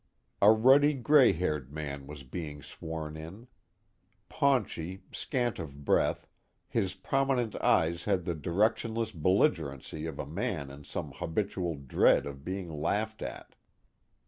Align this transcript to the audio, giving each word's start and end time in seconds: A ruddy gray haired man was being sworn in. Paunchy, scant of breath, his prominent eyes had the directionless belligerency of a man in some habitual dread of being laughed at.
A 0.41 0.51
ruddy 0.51 0.93
gray 0.95 1.31
haired 1.31 1.71
man 1.71 2.07
was 2.07 2.23
being 2.23 2.63
sworn 2.63 3.15
in. 3.15 3.45
Paunchy, 4.29 5.03
scant 5.11 5.59
of 5.59 5.85
breath, 5.85 6.25
his 6.67 6.95
prominent 6.95 7.55
eyes 7.57 8.05
had 8.05 8.25
the 8.25 8.33
directionless 8.33 9.11
belligerency 9.11 10.07
of 10.07 10.17
a 10.17 10.25
man 10.25 10.71
in 10.71 10.85
some 10.85 11.11
habitual 11.11 11.75
dread 11.75 12.25
of 12.25 12.43
being 12.43 12.71
laughed 12.73 13.21
at. 13.21 13.53